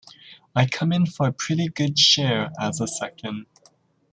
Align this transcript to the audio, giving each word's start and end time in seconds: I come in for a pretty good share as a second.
I 0.55 0.65
come 0.65 0.91
in 0.91 1.05
for 1.05 1.27
a 1.27 1.31
pretty 1.31 1.67
good 1.67 1.99
share 1.99 2.49
as 2.59 2.81
a 2.81 2.87
second. 2.87 3.45